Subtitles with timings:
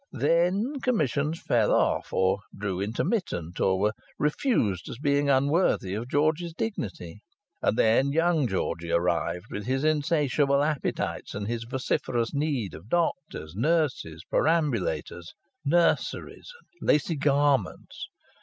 [0.13, 6.55] Then commissions fell off or grew intermittent, or were refused as being unworthy of George's
[6.55, 7.21] dignity.
[7.61, 13.53] And then young Georgie arrived, with his insatiable appetites and his vociferous need of doctors,
[13.55, 16.49] nurses, perambulators, nurseries,
[16.81, 18.09] and lacy garments.